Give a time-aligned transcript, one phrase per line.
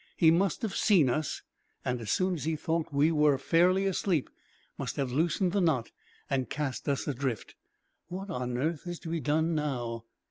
[0.17, 1.43] He must have seen us,
[1.85, 4.31] and as soon as he thought we were fairly asleep
[4.75, 5.91] must have loosened the knot
[6.27, 7.53] and cast us adrift.
[8.07, 10.05] What on earth is to be done, now?"